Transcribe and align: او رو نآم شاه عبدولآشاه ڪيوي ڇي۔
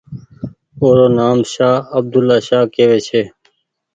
او 0.79 0.87
رو 0.97 1.07
نآم 1.17 1.39
شاه 1.51 1.77
عبدولآشاه 1.97 2.65
ڪيوي 2.73 2.99
ڇي۔ 3.07 3.21